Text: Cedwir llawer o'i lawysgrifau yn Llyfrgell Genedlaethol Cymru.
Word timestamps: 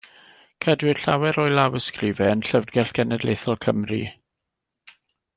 Cedwir 0.65 0.99
llawer 1.01 1.37
o'i 1.43 1.51
lawysgrifau 1.59 2.31
yn 2.35 2.41
Llyfrgell 2.47 2.89
Genedlaethol 3.01 3.61
Cymru. 3.67 4.01